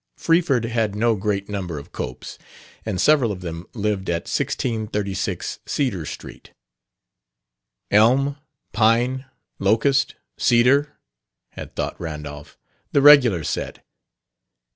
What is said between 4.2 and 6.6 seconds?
1636 Cedar Street.